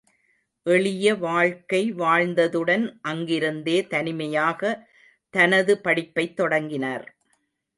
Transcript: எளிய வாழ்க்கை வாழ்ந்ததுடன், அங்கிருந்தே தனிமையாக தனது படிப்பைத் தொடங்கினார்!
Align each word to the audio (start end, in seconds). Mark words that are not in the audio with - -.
எளிய 0.65 1.15
வாழ்க்கை 1.15 1.93
வாழ்ந்ததுடன், 1.93 2.85
அங்கிருந்தே 3.03 3.87
தனிமையாக 3.87 4.73
தனது 5.33 5.75
படிப்பைத் 5.83 6.35
தொடங்கினார்! 6.35 7.07